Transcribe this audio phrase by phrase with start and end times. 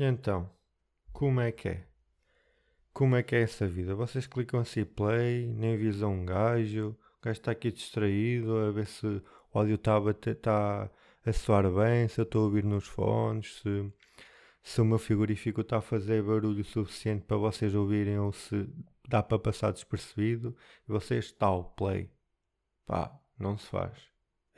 [0.00, 0.50] E então,
[1.12, 1.86] como é que é?
[2.90, 3.94] Como é que é essa vida?
[3.94, 8.86] Vocês clicam assim play, nem visam um gajo, o gajo está aqui distraído a ver
[8.86, 10.90] se o áudio está a, bater, tá
[11.22, 13.92] a soar bem, se eu estou a ouvir nos fones, se,
[14.62, 18.70] se o meu frigorífico está a fazer barulho suficiente para vocês ouvirem ou se
[19.06, 20.56] dá para passar despercebido
[20.88, 22.10] e vocês tal, play.
[22.86, 24.08] Pá, não se faz.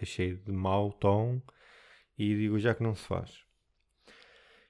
[0.00, 1.42] Achei de mau tom
[2.16, 3.44] e digo já que não se faz.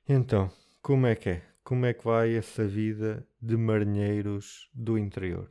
[0.09, 0.50] Então,
[0.82, 1.42] como é que é?
[1.62, 5.48] Como é que vai essa vida de marinheiros do interior?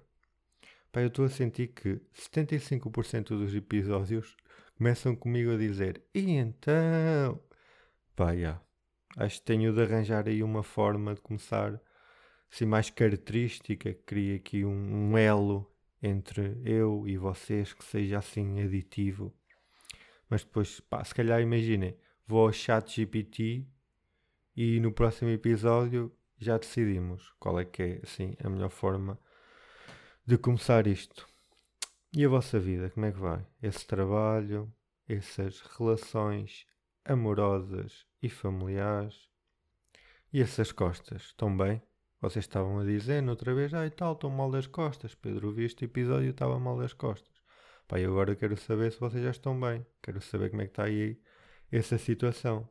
[0.91, 4.35] Pá, eu estou a sentir que 75% dos episódios
[4.77, 7.41] começam comigo a dizer E então?
[8.13, 8.31] Pá.
[9.15, 11.81] Acho que tenho de arranjar aí uma forma de começar
[12.51, 15.65] assim mais característica, cria aqui um, um elo
[16.03, 19.33] entre eu e vocês que seja assim aditivo.
[20.29, 23.65] Mas depois, pá, se calhar imaginem, vou ao chat GPT
[24.55, 29.19] e no próximo episódio já decidimos qual é que é assim a melhor forma
[30.25, 31.27] de começar isto.
[32.13, 33.45] E a vossa vida, como é que vai?
[33.61, 34.71] Esse trabalho,
[35.07, 36.65] essas relações
[37.05, 39.29] amorosas e familiares
[40.33, 41.81] e essas costas, estão bem?
[42.19, 45.15] Vocês estavam a dizer outra vez, ah e tal, estou mal das costas.
[45.15, 47.31] Pedro, vi este episódio e estava mal das costas.
[47.93, 49.85] E agora quero saber se vocês já estão bem.
[50.01, 51.19] Quero saber como é que está aí
[51.71, 52.69] essa situação.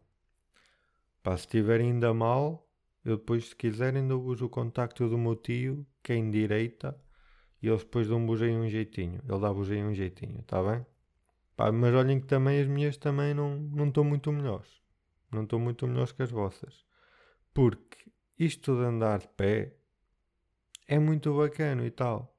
[1.22, 2.66] Pá, se estiverem ainda mal,
[3.04, 6.98] eu depois, se quiserem, dou-vos o contacto do meu tio, que é em direita,
[7.62, 9.20] e eles depois dão-vos aí um jeitinho.
[9.28, 10.84] Ele dá-vos aí um jeitinho, está bem?
[11.56, 14.80] Pá, mas olhem que também as minhas também não, não estão muito melhores.
[15.30, 16.86] Não estão muito melhores que as vossas.
[17.52, 19.76] Porque isto de andar de pé
[20.88, 22.34] é muito bacana e tal.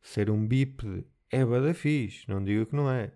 [0.00, 3.12] Ser um bípede é bada fixe, não digo que não é.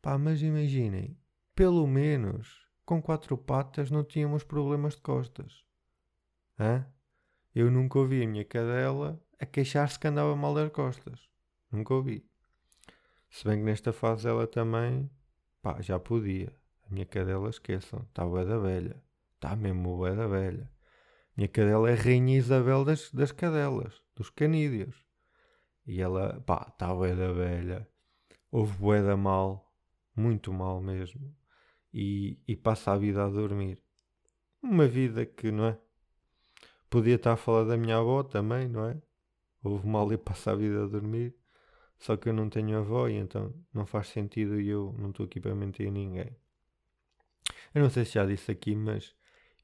[0.00, 1.18] Pá, mas imaginem,
[1.54, 5.64] pelo menos com quatro patas não tínhamos problemas de costas.
[6.58, 6.86] Hã?
[7.54, 11.28] Eu nunca ouvi a minha cadela a queixar-se que andava mal das costas.
[11.70, 12.24] Nunca ouvi.
[13.30, 15.10] Se bem que nesta fase ela também,
[15.60, 16.54] pá, já podia.
[16.86, 19.02] A minha cadela, esqueçam, está bué da velha.
[19.34, 20.70] Está mesmo bué da velha.
[21.36, 25.06] Minha cadela é a Rainha Isabel das, das cadelas, dos canídeos.
[25.86, 27.88] E ela, pá, está bué da velha.
[28.50, 29.74] Houve bué da mal,
[30.14, 31.34] muito mal mesmo.
[31.92, 33.78] E, e passa a vida a dormir.
[34.62, 35.78] Uma vida que, não é?
[36.88, 39.00] Podia estar a falar da minha avó também, não é?
[39.62, 41.34] Houve mal e passa a vida a dormir.
[41.98, 45.26] Só que eu não tenho avó e então não faz sentido e eu não estou
[45.26, 46.36] aqui para mentir a ninguém.
[47.74, 49.14] Eu não sei se já disse aqui, mas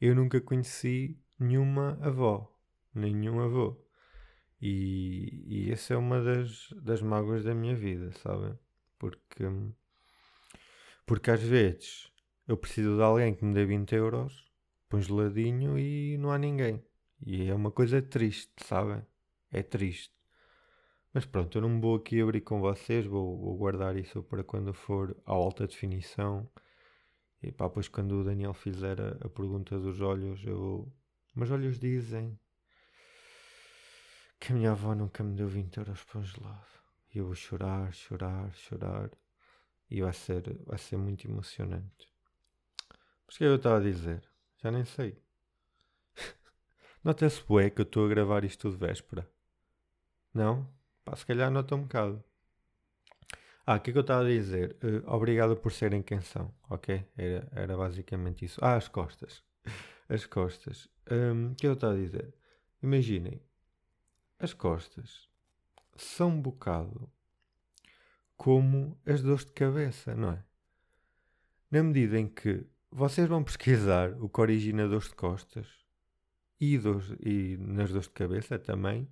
[0.00, 2.50] eu nunca conheci nenhuma avó,
[2.94, 3.76] nenhum avô.
[4.60, 8.58] E, e essa é uma das, das mágoas da minha vida, sabem?
[8.98, 9.44] Porque,
[11.06, 12.10] porque às vezes
[12.48, 14.50] eu preciso de alguém que me dê 20 euros,
[14.88, 16.82] põe geladinho e não há ninguém.
[17.25, 19.04] E é uma coisa triste, sabem?
[19.53, 20.14] É triste.
[21.12, 24.72] Mas pronto, eu não vou aqui abrir com vocês, vou, vou guardar isso para quando
[24.72, 26.48] for à alta definição.
[27.42, 30.91] E pá, depois quando o Daniel fizer a, a pergunta dos olhos, eu
[31.34, 32.38] mas olhos dizem
[34.41, 36.66] que a minha avó nunca me deu 20 euros para um gelado.
[37.14, 39.10] E eu vou chorar, chorar, chorar.
[39.91, 42.08] E vai ser, vai ser muito emocionante.
[43.28, 44.22] Mas o que é que eu estava a dizer?
[44.56, 45.22] Já nem sei.
[47.04, 49.30] Nota-se bué que eu estou a gravar isto de véspera.
[50.32, 50.66] Não?
[51.04, 52.24] Pá, se calhar nota um bocado.
[53.66, 54.76] Ah, o que é que eu estava a dizer?
[54.82, 57.06] Uh, obrigado por serem quem são, ok?
[57.16, 58.58] Era, era basicamente isso.
[58.64, 59.44] Ah, as costas
[60.08, 60.88] as costas.
[61.10, 62.34] Um, o que eu estava a dizer?
[62.82, 63.42] Imaginem,
[64.38, 65.28] as costas
[65.96, 67.10] são um bocado
[68.36, 70.44] como as dores de cabeça, não é?
[71.70, 75.66] Na medida em que vocês vão pesquisar o que origina dores de costas
[76.60, 76.81] e,
[77.21, 79.09] e nas dores de cabeça também,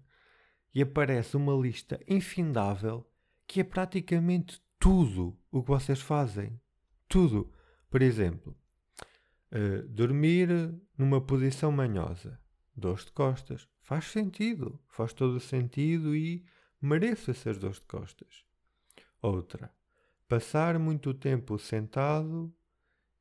[0.75, 3.09] e aparece uma lista infindável
[3.47, 6.61] que é praticamente tudo o que vocês fazem.
[7.09, 7.53] Tudo.
[7.89, 8.57] Por exemplo,
[9.47, 10.49] Uh, dormir
[10.99, 12.39] numa posição manhosa,
[12.75, 16.45] dores de costas, faz sentido, faz todo sentido e
[16.81, 18.45] merece essas dores de costas.
[19.22, 19.72] Outra,
[20.27, 22.53] passar muito tempo sentado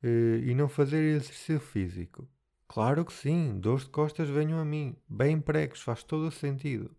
[0.02, 2.28] e não fazer exercício físico.
[2.68, 6.94] Claro que sim, dores de costas venham a mim, bem pregos, faz todo o sentido.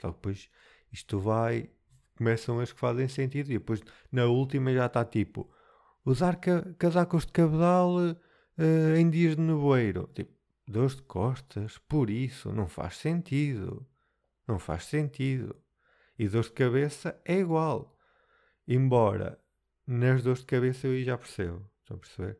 [0.00, 0.50] Só que depois
[0.92, 1.70] isto vai,
[2.16, 3.80] começam as que fazem sentido e depois
[4.10, 5.50] na última já está tipo
[6.04, 10.08] usar ca casacos de cabedal uh, em dias de nevoeiro.
[10.14, 10.32] Tipo,
[10.66, 13.86] dores de costas, por isso, não faz sentido.
[14.46, 15.56] Não faz sentido.
[16.18, 17.98] E dores de cabeça é igual.
[18.66, 19.38] Embora
[19.86, 21.68] nas dores de cabeça eu já percebo.
[21.86, 22.38] Estão a perceber?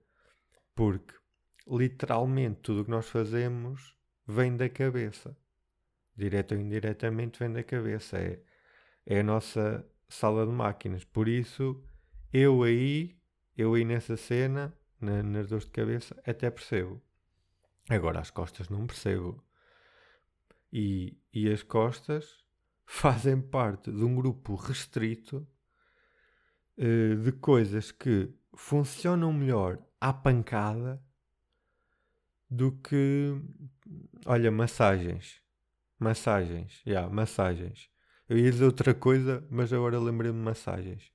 [0.74, 1.14] Porque
[1.68, 3.96] literalmente tudo o que nós fazemos
[4.26, 5.36] vem da cabeça.
[6.16, 8.18] Direto ou indiretamente vem da cabeça.
[8.18, 8.42] É,
[9.06, 11.04] é a nossa sala de máquinas.
[11.04, 11.80] Por isso,
[12.32, 13.16] eu aí,
[13.56, 17.00] eu aí nessa cena, na, nas dores de cabeça, até percebo.
[17.88, 19.44] Agora as costas não percebo.
[20.72, 22.44] E, e as costas
[22.84, 25.46] fazem parte de um grupo restrito
[26.78, 31.00] uh, de coisas que funcionam melhor à pancada
[32.50, 33.40] do que.
[34.24, 35.40] Olha, massagens.
[35.98, 36.82] Massagens.
[36.84, 37.88] Já, yeah, massagens.
[38.28, 41.12] Eu ia dizer outra coisa, mas agora lembrei-me de massagens.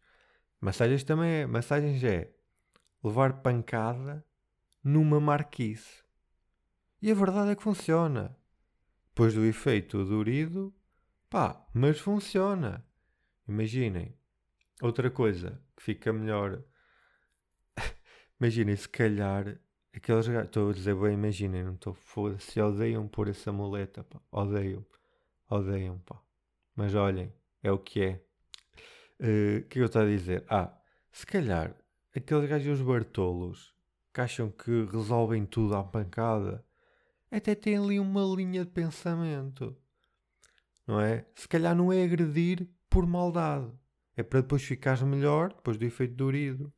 [0.61, 1.45] Massagens também é.
[1.45, 2.31] Massagens é
[3.03, 4.25] levar pancada
[4.83, 6.03] numa marquise.
[7.01, 8.37] E a verdade é que funciona.
[9.09, 10.73] Depois do efeito durido,
[11.29, 12.85] pá, mas funciona.
[13.47, 14.15] Imaginem.
[14.81, 16.63] Outra coisa que fica melhor.
[18.41, 19.55] Imaginem, se calhar,
[19.95, 20.45] aqueles gajos.
[20.47, 22.59] Estou a dizer bem, imaginem, não estou foda-se.
[22.59, 24.19] Odeiam pôr essa muleta, pá.
[24.31, 24.83] Odeiam.
[25.47, 26.19] Odeiam, pá.
[26.75, 28.21] Mas olhem, é o que é.
[29.19, 30.43] Eh, o uh, que eu estou a dizer?
[30.49, 30.75] Ah,
[31.11, 31.75] se calhar,
[32.15, 33.75] aqueles gajos bartolos
[34.11, 36.65] que acham que resolvem tudo à pancada
[37.29, 39.77] até têm ali uma linha de pensamento.
[40.87, 41.27] Não é?
[41.35, 43.71] Se calhar não é agredir por maldade.
[44.17, 46.73] É para depois ficares melhor, depois do efeito durido.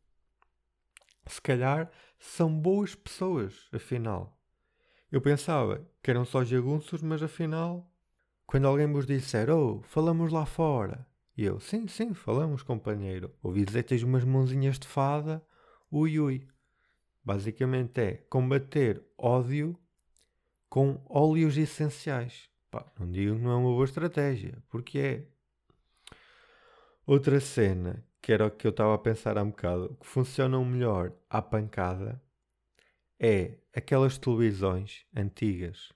[1.26, 1.90] Se calhar
[2.20, 4.38] são boas pessoas, afinal.
[5.12, 7.90] Eu pensava que eram só jagunços, mas afinal,
[8.46, 11.06] quando alguém vos disser, oh, falamos lá fora.
[11.36, 13.34] E eu, sim, sim, falamos, companheiro.
[13.42, 15.44] Ouvi dizer tens umas mãozinhas de fada,
[15.92, 16.48] ui, ui.
[17.24, 19.78] Basicamente é combater ódio
[20.70, 22.50] com óleos essenciais.
[22.70, 25.28] Pá, não digo que não é uma boa estratégia, porque é.
[27.06, 30.64] Outra cena, que era o que eu estava a pensar há um bocado, que funcionam
[30.64, 32.24] melhor à pancada,
[33.20, 35.92] é aquelas televisões antigas,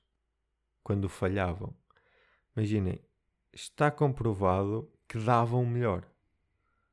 [0.83, 1.73] quando falhavam.
[2.53, 2.99] Imaginem,
[3.53, 6.03] está comprovado que davam melhor.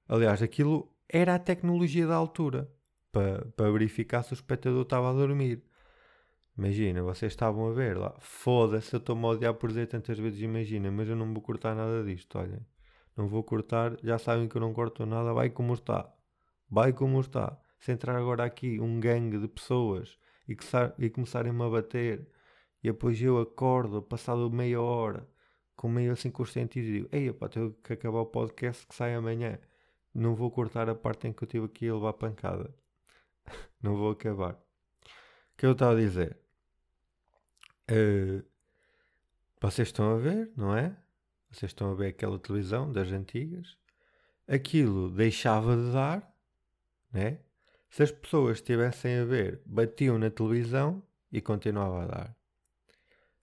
[0.08, 2.72] Aliás, aquilo era a tecnologia da altura
[3.10, 5.64] para, verificar se o espectador estava a dormir.
[6.56, 10.40] Imagina, vocês estavam a ver lá, foda-se, eu estou-me a odiar por dizer tantas vezes,
[10.40, 12.64] imagina, mas eu não vou cortar nada disto, olhem.
[13.16, 16.12] Não vou cortar, já sabem que eu não corto nada, vai como está.
[16.68, 17.58] Vai como está.
[17.78, 20.18] Se entrar agora aqui um gangue de pessoas
[20.48, 20.56] e,
[20.98, 22.28] e começarem-me a bater,
[22.82, 25.28] e depois eu acordo, passado meia hora,
[25.76, 29.14] com meio assim consciente e digo, ei, pá, tenho que acabar o podcast que sai
[29.14, 29.58] amanhã.
[30.14, 32.74] Não vou cortar a parte em que eu estive aqui a levar pancada.
[33.82, 34.54] não vou acabar.
[34.54, 36.38] O que eu estava a dizer?
[37.90, 38.44] Uh,
[39.60, 40.96] vocês estão a ver, não é?
[41.54, 43.76] Vocês estão a ver aquela televisão das antigas.
[44.48, 46.34] Aquilo deixava de dar,
[47.12, 47.38] né?
[47.88, 52.36] Se as pessoas estivessem a ver, batiam na televisão e continuava a dar.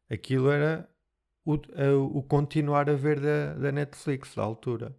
[0.10, 0.90] Aquilo era
[1.46, 4.94] o, a, o continuar a ver da, da Netflix da altura.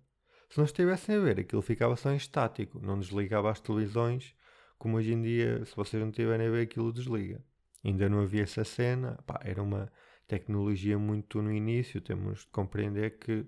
[0.48, 4.34] Se não estivessem a ver, aquilo ficava só em estático, não desligava as televisões,
[4.78, 7.44] como hoje em dia, se vocês não estiverem a ver, aquilo desliga.
[7.84, 9.92] Ainda não havia essa cena, pá, era uma
[10.38, 13.46] tecnologia muito no início, temos de compreender que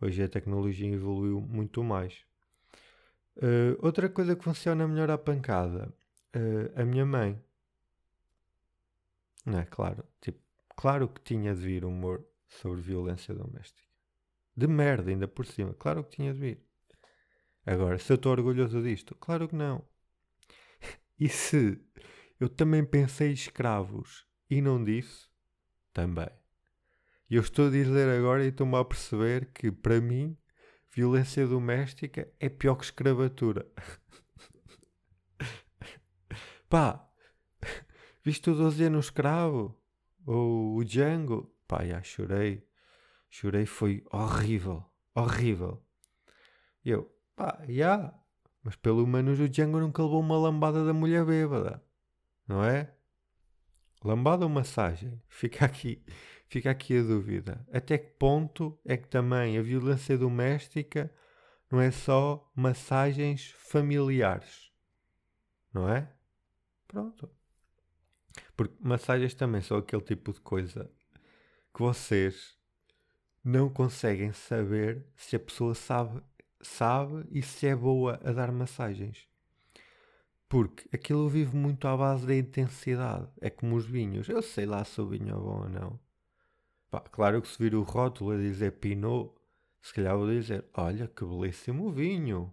[0.00, 2.24] hoje a tecnologia evoluiu muito mais.
[3.36, 5.94] Uh, outra coisa que funciona melhor à pancada,
[6.34, 7.40] uh, a minha mãe.
[9.46, 10.40] Não é claro, tipo,
[10.78, 13.88] Claro que tinha de vir humor sobre violência doméstica.
[14.56, 15.74] De merda, ainda por cima.
[15.74, 16.64] Claro que tinha de vir.
[17.66, 19.84] Agora, se eu estou orgulhoso disto, claro que não.
[21.18, 21.84] E se
[22.38, 25.27] eu também pensei escravos e não disse,
[25.98, 26.28] também.
[27.28, 30.36] E eu estou a dizer agora e estou-me a perceber que, para mim,
[30.94, 33.66] violência doméstica é pior que escravatura.
[36.70, 37.04] Pá,
[38.24, 39.76] viste o 12 anos escravo?
[40.24, 41.52] Ou o Django.
[41.66, 42.64] Pá, já chorei.
[43.28, 44.84] Chorei, foi horrível.
[45.16, 45.82] Horrível.
[46.84, 48.14] Eu, pá, já.
[48.62, 51.82] Mas pelo menos o Django nunca levou uma lambada da mulher bêbada.
[52.46, 52.94] Não é?
[54.04, 55.20] Lambada ou massagem?
[55.28, 56.02] Fica aqui,
[56.48, 57.66] fica aqui a dúvida.
[57.72, 61.12] Até que ponto é que também a violência doméstica
[61.70, 64.72] não é só massagens familiares?
[65.72, 66.10] Não é?
[66.86, 67.30] Pronto.
[68.56, 70.90] Porque massagens também são aquele tipo de coisa
[71.74, 72.56] que vocês
[73.44, 76.22] não conseguem saber se a pessoa sabe,
[76.60, 79.28] sabe e se é boa a dar massagens.
[80.48, 83.28] Porque aquilo vive muito à base da intensidade.
[83.40, 84.28] É como os vinhos.
[84.28, 86.00] Eu sei lá se o vinho é bom ou não.
[86.90, 89.34] Pá, claro que se vir o rótulo a dizer Pinot,
[89.82, 92.52] se calhar vou dizer: Olha que belíssimo vinho.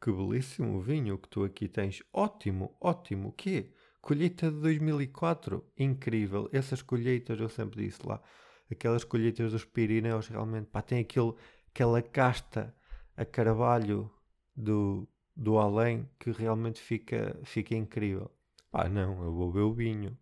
[0.00, 2.02] Que belíssimo vinho que tu aqui tens.
[2.12, 3.28] Ótimo, ótimo.
[3.28, 3.72] O quê?
[4.00, 6.48] Colheita de 2004, incrível.
[6.52, 8.20] Essas colheitas, eu sempre disse lá,
[8.68, 11.32] aquelas colheitas dos Pirineus, realmente, pá, tem aquele,
[11.68, 12.74] aquela casta
[13.16, 14.10] a carvalho
[14.56, 18.30] do, do além que realmente fica, fica incrível.
[18.70, 20.18] Pá, não, eu vou beber o vinho.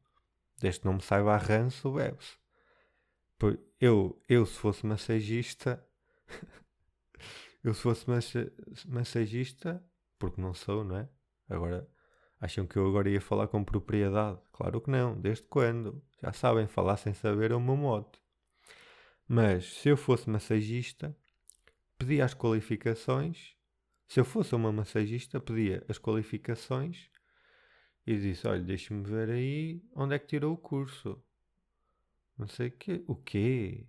[0.58, 2.38] Desde que não me saiba a ranço, bebe-se.
[3.80, 5.82] Eu, eu, se fosse massagista,
[7.64, 8.04] eu se fosse
[8.86, 9.82] massagista,
[10.18, 11.08] porque não sou, não é?
[11.48, 11.88] Agora,
[12.38, 14.38] acham que eu agora ia falar com propriedade?
[14.52, 16.02] Claro que não, desde quando?
[16.22, 18.20] Já sabem, falar sem saber é o meu mote.
[19.26, 21.16] Mas, se eu fosse massagista,
[21.96, 23.54] pedia as qualificações.
[24.10, 27.08] Se eu fosse uma massagista, pedia as qualificações
[28.04, 31.22] e disse: Olha, deixe-me ver aí onde é que tirou o curso.
[32.36, 33.04] Não sei o quê.
[33.06, 33.86] O quê?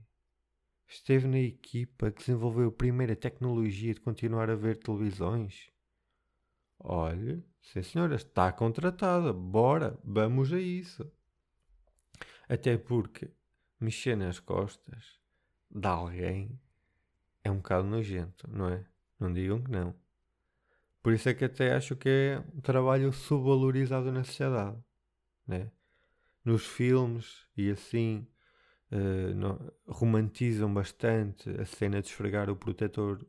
[0.87, 5.71] Esteve na equipa que desenvolveu a primeira tecnologia de continuar a ver televisões?
[6.77, 9.33] Olha, sim senhora, está contratada.
[9.33, 11.11] Bora, vamos a isso.
[12.47, 13.31] Até porque
[13.79, 15.19] mexer nas costas
[15.67, 16.61] de alguém
[17.43, 18.85] é um bocado nojento, não é?
[19.19, 19.99] Não digam que não.
[21.01, 24.77] Por isso é que até acho que é um trabalho subvalorizado na sociedade,
[25.48, 25.72] né?
[26.46, 28.27] Nos filmes e assim
[28.91, 33.25] uh, no, romantizam bastante a cena de esfregar o protetor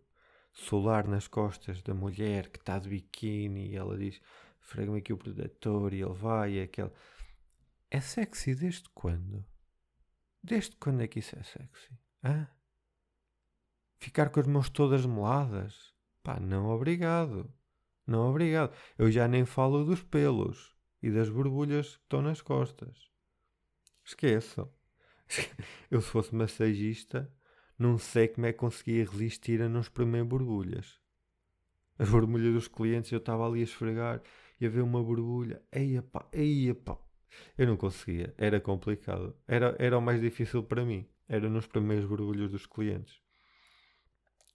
[0.52, 4.20] solar nas costas da mulher que está de biquíni e ela diz
[4.60, 6.90] esfrega-me aqui o protetor e ele vai e aquele...
[7.90, 9.44] É sexy desde quando?
[10.42, 11.98] Desde quando é que isso é sexy?
[12.24, 12.48] Hã?
[13.98, 15.94] Ficar com as mãos todas moladas?
[16.22, 17.52] Pá, não obrigado.
[18.06, 18.74] Não, obrigado.
[18.98, 23.10] Eu já nem falo dos pelos e das borbulhas que estão nas costas.
[24.04, 24.72] Esqueçam.
[25.90, 27.32] Eu, se fosse massagista,
[27.78, 31.00] não sei como é que conseguia resistir a não espremer borbulhas.
[31.98, 34.22] As borbulhas dos clientes, eu estava ali a esfregar
[34.60, 35.62] e a ver uma borbulha.
[35.70, 36.98] Eia pá, eia pá.
[37.56, 38.34] Eu não conseguia.
[38.36, 39.36] Era complicado.
[39.46, 41.08] Era, era o mais difícil para mim.
[41.28, 43.21] Era nos primeiros borbulhos dos clientes.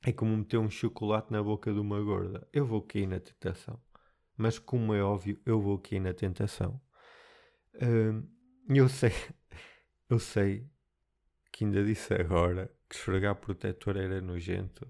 [0.07, 2.47] É como meter um chocolate na boca de uma gorda.
[2.53, 3.77] Eu vou cair na tentação.
[4.37, 6.79] Mas como é óbvio, eu vou cair na tentação.
[7.73, 8.25] Uh,
[8.73, 9.11] eu sei,
[10.09, 10.65] eu sei
[11.51, 14.87] que ainda disse agora que esfregar protetor era nojento.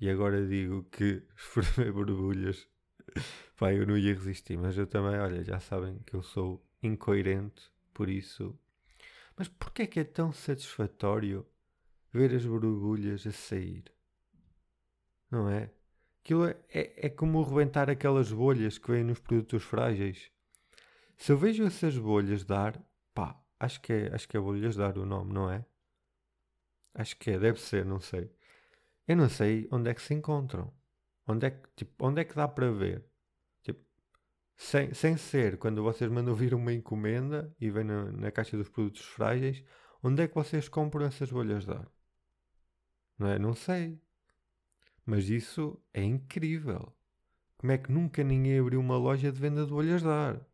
[0.00, 2.68] E agora digo que esfregar borbulhas,
[3.58, 4.56] pá, eu não ia resistir.
[4.56, 8.56] Mas eu também, olha, já sabem que eu sou incoerente, por isso.
[9.36, 11.44] Mas porquê é que é tão satisfatório
[12.12, 13.95] ver as borbulhas a sair?
[15.30, 15.70] Não é?
[16.22, 20.30] Aquilo é, é, é como rebentar aquelas bolhas que vêm nos produtos frágeis.
[21.16, 22.82] Se eu vejo essas bolhas dar,
[23.14, 25.64] pá, acho que é, acho que é bolhas dar o nome, não é?
[26.94, 28.30] Acho que é, deve ser, não sei.
[29.06, 30.72] Eu não sei onde é que se encontram.
[31.26, 33.04] Onde é que, tipo, onde é que dá para ver?
[33.62, 33.84] Tipo,
[34.56, 38.68] sem, sem ser quando vocês mandam vir uma encomenda e vem na, na caixa dos
[38.68, 39.62] produtos frágeis,
[40.02, 41.88] onde é que vocês compram essas bolhas de ar?
[43.18, 43.38] Não é?
[43.38, 44.00] Não sei.
[45.06, 46.92] Mas isso é incrível.
[47.56, 50.44] Como é que nunca ninguém abriu uma loja de venda de bolhas de ar?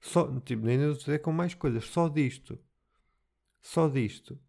[0.00, 2.58] Só, tipo, nem a dizer com mais coisas, só disto.
[3.60, 4.40] Só disto.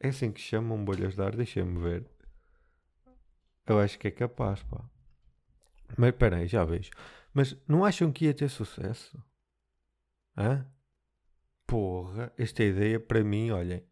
[0.00, 2.10] É assim que chamam bolhas de ar, deixem-me ver.
[3.66, 4.82] Eu acho que é capaz, pá.
[5.96, 6.90] Mas espera aí, já vejo.
[7.34, 9.22] Mas não acham que ia ter sucesso?
[10.36, 10.66] Hã?
[11.66, 13.86] Porra, esta ideia para mim, olhem,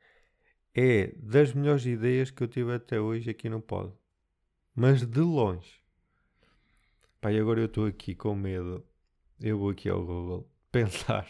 [0.74, 3.94] é das melhores ideias que eu tive até hoje aqui no Pod
[4.74, 5.80] mas de longe.
[7.20, 8.84] Pai, agora eu estou aqui com medo.
[9.40, 11.28] Eu vou aqui ao Google pensar,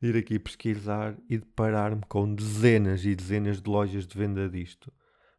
[0.00, 4.92] ir aqui pesquisar e deparar-me com dezenas e dezenas de lojas de venda disto.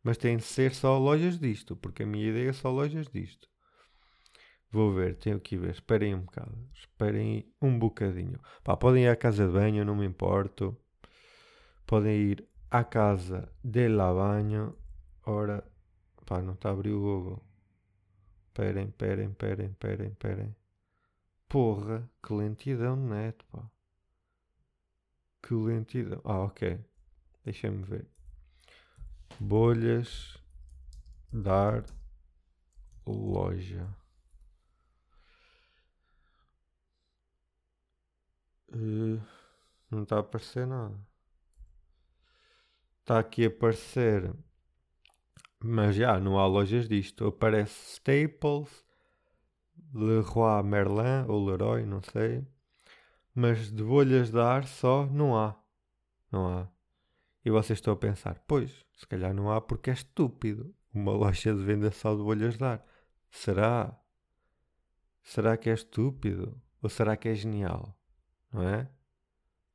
[0.03, 3.49] Mas tem de ser só lojas disto, porque a minha ideia é só lojas disto.
[4.71, 5.71] Vou ver, tenho que ver.
[5.71, 6.57] Esperem um bocado.
[6.73, 8.39] Esperem um bocadinho.
[8.63, 10.77] Pá, podem ir à casa de banho, não me importo.
[11.85, 14.75] Podem ir à casa de la banho.
[15.25, 15.63] Ora,
[16.29, 17.43] Pá, não está a abrir o Google.
[18.53, 20.55] Perem, perem, perem, perem, perem.
[21.47, 23.67] Porra, que lentidão de net, pá.
[25.41, 26.21] Que lentidão.
[26.23, 26.79] Ah, ok.
[27.43, 28.07] Deixa-me ver.
[29.39, 30.37] Bolhas
[31.33, 31.83] dar
[33.07, 33.89] loja.
[38.71, 39.19] Uh,
[39.89, 40.95] não está a aparecer nada.
[42.99, 44.31] Está aqui a aparecer
[45.63, 47.27] mas já, não há lojas disto.
[47.27, 48.85] Aparece Staples,
[49.93, 52.45] Leroy Merlin ou Leroy, não sei.
[53.33, 55.55] Mas de bolhas de ar só não há.
[56.31, 56.67] Não há.
[57.43, 60.73] E vocês estão a pensar, pois, se calhar não há porque é estúpido.
[60.93, 62.85] Uma loja de venda só de bolhas de ar.
[63.29, 63.97] Será?
[65.23, 66.59] Será que é estúpido?
[66.81, 67.99] Ou será que é genial?
[68.51, 68.89] não é?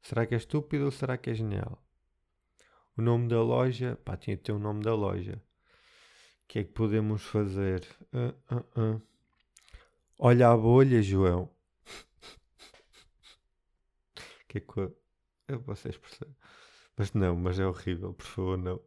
[0.02, 1.82] Será que é estúpido ou será que é genial?
[2.96, 5.42] O nome da loja, pá, tinha que ter o nome da loja.
[6.44, 7.86] O que é que podemos fazer?
[8.12, 9.02] Uh, uh, uh.
[10.18, 11.50] Olha a bolha, João.
[14.48, 14.96] que é que eu...
[15.48, 16.36] eu vocês percebem?
[16.96, 18.80] Mas não, mas é horrível, por favor, não.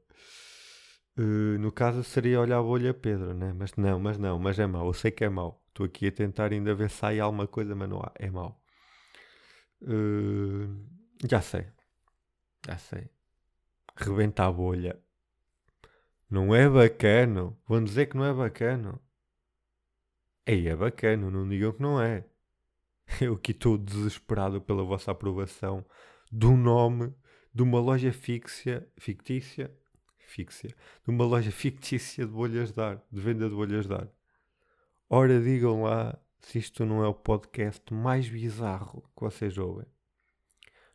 [1.59, 3.51] No caso seria olhar a bolha Pedro, né?
[3.51, 4.87] Mas não, mas não, mas é mau.
[4.87, 5.61] Eu sei que é mau.
[5.69, 8.11] Estou aqui a tentar ainda ver se sai alguma coisa, mas não há.
[8.15, 8.61] É mau.
[11.27, 11.67] Já sei.
[12.65, 13.09] Já sei.
[13.95, 14.97] Rebenta a bolha.
[16.29, 17.55] Não é bacana.
[17.67, 19.00] Vão dizer que não é bacana.
[20.46, 22.25] Ei, é bacana, não digam que não é.
[23.22, 25.86] Eu aqui estou desesperado pela vossa aprovação
[26.31, 27.13] do nome
[27.53, 29.74] de uma loja fictícia, fictícia,
[30.19, 34.07] fictícia, de uma loja fictícia de bolhas de ar, de venda de bolhas de ar.
[35.10, 39.86] Ora, digam lá se isto não é o podcast mais bizarro que vocês ouvem.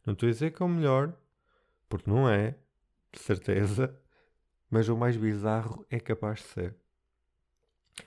[0.05, 1.15] Não estou a dizer que é o melhor,
[1.89, 2.57] porque não é,
[3.13, 3.99] de certeza,
[4.73, 6.77] mas o mais bizarro é capaz de ser.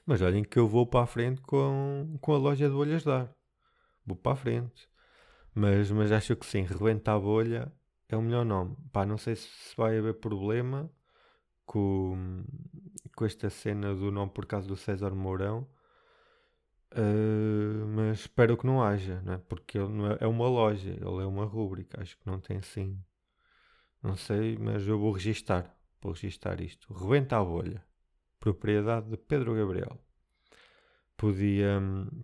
[0.03, 3.11] Mas olhem que eu vou para a frente com, com a loja de bolhas de
[3.11, 3.31] ar.
[4.03, 4.89] Vou para a frente.
[5.53, 7.71] Mas, mas acho que sim, rebenta a bolha
[8.09, 8.75] é o melhor nome.
[8.91, 10.89] Pá, não sei se vai haver problema
[11.67, 12.43] com,
[13.15, 15.67] com esta cena do nome por causa do César Mourão.
[16.93, 19.37] Uh, mas espero que não haja, não é?
[19.37, 22.59] porque ele não é, é, uma loja, ele é uma rúbrica, acho que não tem
[22.63, 22.99] sim.
[24.01, 26.93] Não sei, mas eu vou registar, vou registar isto.
[26.93, 27.83] Rebenta a bolha,
[28.39, 29.99] propriedade de Pedro Gabriel.
[31.17, 31.81] Podia,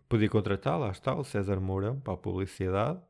[0.10, 3.01] podia contratar, lá está, o César Mourão para a publicidade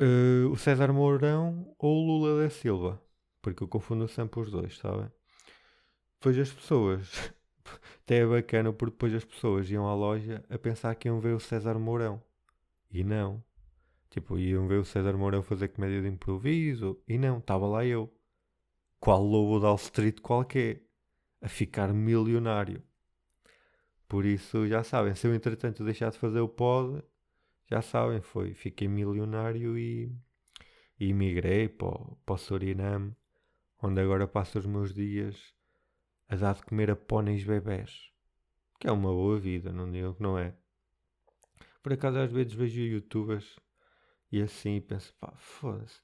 [0.00, 3.00] uh, o César Mourão ou o Lula da Silva.
[3.40, 5.10] Porque eu confundo sempre os dois, sabem?
[6.14, 7.32] Depois as pessoas.
[8.02, 11.34] Até é bacana porque depois as pessoas iam à loja a pensar que iam ver
[11.34, 12.22] o César Mourão.
[12.90, 13.42] E não.
[14.10, 17.00] Tipo, iam ver o César Mourão fazer comédia de improviso.
[17.06, 18.12] E não, estava lá eu.
[18.98, 20.82] Qual lobo de Street qualquer.
[21.40, 22.82] A ficar milionário.
[24.08, 27.02] Por isso, já sabem, se eu entretanto deixar de fazer o pod,
[27.68, 30.12] já sabem, foi, fiquei milionário e,
[30.98, 33.14] e migrei para, para o Suriname,
[33.82, 35.54] onde agora passo os meus dias
[36.28, 38.12] a dar de comer a póneis bebés.
[38.78, 40.54] Que é uma boa vida, não digo que não é.
[41.82, 43.58] Por acaso às vezes vejo youtubers
[44.30, 46.00] e assim penso, pá, foda-se.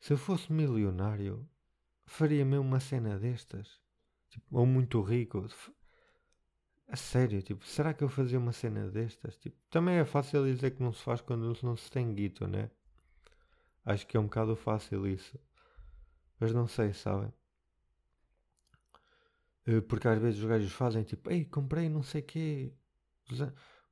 [0.00, 1.48] Se eu fosse milionário,
[2.06, 3.80] faria mesmo uma cena destas.
[4.30, 5.46] Tipo, ou muito rico.
[6.88, 9.36] A sério, tipo, será que eu fazia uma cena destas?
[9.38, 12.70] Tipo, também é fácil dizer que não se faz quando não se tem guito, né?
[13.84, 15.38] Acho que é um bocado fácil isso.
[16.38, 17.32] Mas não sei, sabem?
[19.66, 22.72] Eh, porque às vezes os gajos fazem tipo, ei, comprei não sei quê,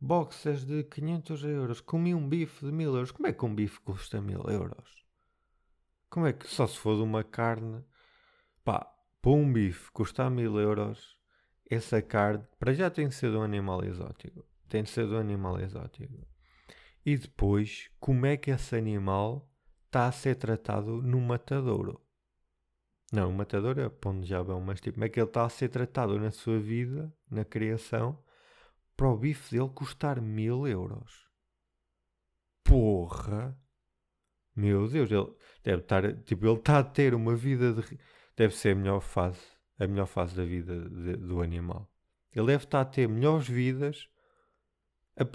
[0.01, 3.11] boxers de 500 euros, comi um bife de 1000 euros.
[3.11, 5.03] Como é que um bife custa 1000 euros?
[6.11, 7.83] Como é que só se for de uma carne,
[8.65, 11.19] pá, para um bife custar 1000 euros,
[11.71, 14.45] essa carne, para já tem de ser de um animal exótico.
[14.69, 16.27] Tem de ser de um animal exótico.
[17.05, 19.51] E depois, como é que esse animal
[19.87, 22.01] está a ser tratado no matadouro?
[23.13, 25.49] Não, o matadouro é pão de jabão, mas tipo, como é que ele está a
[25.49, 28.19] ser tratado na sua vida, na criação,
[28.97, 31.29] para o bife dele custar mil euros?
[32.65, 33.59] Porra!
[34.55, 37.99] Meu Deus, ele deve estar, tipo, ele está a ter uma vida de.
[38.37, 41.91] Deve ser a melhor fase a melhor fase da vida de, do animal.
[42.33, 44.09] Ele deve estar a ter melhores vidas,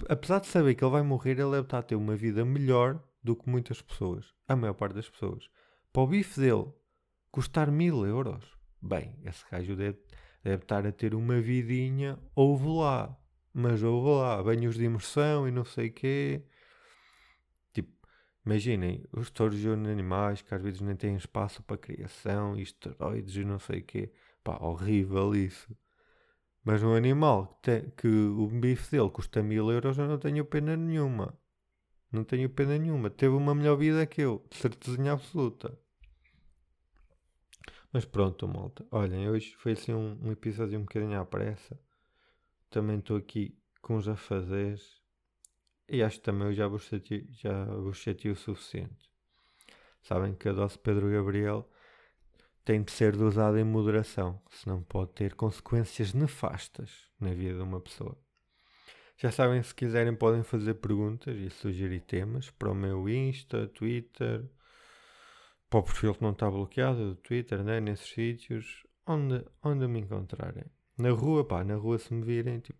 [0.08, 3.02] apesar de saber que ele vai morrer, ele deve estar a ter uma vida melhor
[3.22, 5.48] do que muitas pessoas, a maior parte das pessoas.
[5.92, 6.72] Para o bife dele
[7.30, 8.44] custar mil euros,
[8.80, 9.98] bem, esse gajo deve,
[10.42, 13.16] deve estar a ter uma vidinha, ouve lá,
[13.52, 16.44] mas ouve lá, banhos de imersão e não sei o quê.
[18.48, 23.44] Imaginem, os de animais que às vezes nem têm espaço para criação, e esteroides e
[23.44, 24.10] não sei o quê.
[24.42, 25.76] Pá, horrível isso.
[26.64, 30.46] Mas um animal que, tem, que o bife dele custa mil euros, eu não tenho
[30.46, 31.38] pena nenhuma.
[32.10, 33.10] Não tenho pena nenhuma.
[33.10, 35.78] Teve uma melhor vida que eu, de certeza absoluta.
[37.92, 38.86] Mas pronto, malta.
[38.90, 41.78] Olhem, hoje foi assim um, um episódio um bocadinho à pressa.
[42.70, 44.97] Também estou aqui com os afazeres.
[45.88, 49.10] E acho que também eu já vos chatei, já vos chatei o suficiente.
[50.02, 51.68] Sabem que a dose Pedro Gabriel
[52.64, 57.80] tem de ser dosado em moderação, senão pode ter consequências nefastas na vida de uma
[57.80, 58.16] pessoa.
[59.16, 64.48] Já sabem, se quiserem, podem fazer perguntas e sugerir temas para o meu Insta, Twitter,
[65.70, 67.80] para o perfil que não está bloqueado do Twitter, né?
[67.80, 70.64] nesses sítios, onde, onde me encontrarem.
[70.96, 72.78] Na rua, pá, na rua se me virem, tipo,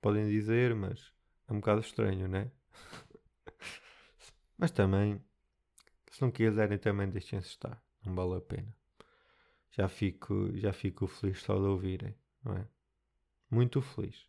[0.00, 1.12] podem dizer, mas
[1.50, 2.50] é um bocado estranho, né?
[4.56, 5.20] Mas também,
[6.10, 7.82] se não quiserem, também deixem-se estar.
[8.04, 8.74] Não vale a pena.
[9.72, 12.66] Já fico, já fico feliz só de ouvirem, não é?
[13.50, 14.28] Muito feliz.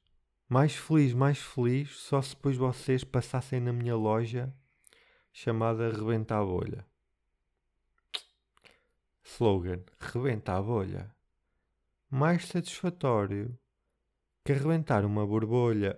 [0.49, 4.53] Mais feliz, mais feliz, só se depois vocês passassem na minha loja
[5.31, 6.85] chamada Rebenta a Bolha.
[9.23, 11.15] Slogan: Rebenta a bolha.
[12.09, 13.57] Mais satisfatório
[14.43, 15.97] que arrebentar uma borbolha